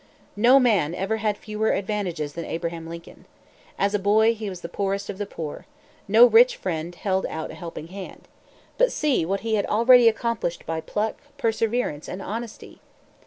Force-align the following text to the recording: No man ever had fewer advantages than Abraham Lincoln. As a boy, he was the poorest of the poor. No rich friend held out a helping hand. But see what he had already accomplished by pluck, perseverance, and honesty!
No 0.35 0.59
man 0.59 0.95
ever 0.95 1.17
had 1.17 1.37
fewer 1.37 1.73
advantages 1.73 2.33
than 2.33 2.43
Abraham 2.43 2.89
Lincoln. 2.89 3.25
As 3.77 3.93
a 3.93 3.99
boy, 3.99 4.33
he 4.33 4.49
was 4.49 4.61
the 4.61 4.67
poorest 4.67 5.11
of 5.11 5.19
the 5.19 5.27
poor. 5.27 5.67
No 6.07 6.25
rich 6.25 6.55
friend 6.57 6.95
held 6.95 7.27
out 7.27 7.51
a 7.51 7.53
helping 7.53 7.89
hand. 7.89 8.27
But 8.79 8.91
see 8.91 9.27
what 9.27 9.41
he 9.41 9.53
had 9.53 9.67
already 9.67 10.07
accomplished 10.09 10.65
by 10.65 10.81
pluck, 10.81 11.17
perseverance, 11.37 12.07
and 12.07 12.19
honesty! 12.19 12.81